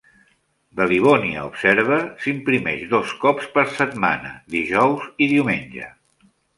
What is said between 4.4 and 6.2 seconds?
dijous i diumenge.